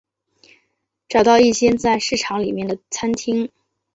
[1.07, 3.51] 找到一间在市场里面的餐厅